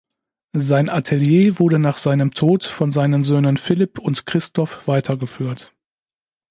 Sein 0.57 0.89
Atelier 0.89 1.59
wurde 1.59 1.77
nach 1.77 1.97
seinem 1.97 2.31
Tod 2.31 2.63
von 2.63 2.89
seinen 2.89 3.23
Söhnen 3.23 3.57
Philipp 3.57 3.99
und 3.99 4.25
Christoph 4.25 4.87
weitergeführt. 4.87 5.75